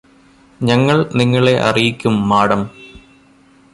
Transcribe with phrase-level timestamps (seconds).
[0.61, 2.61] ഞങ്ങൾ നിങ്ങളെ അറിയിക്കും മാഡം